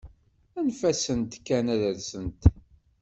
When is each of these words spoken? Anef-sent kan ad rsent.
Anef-sent 0.57 1.31
kan 1.45 1.65
ad 1.73 1.83
rsent. 1.97 2.41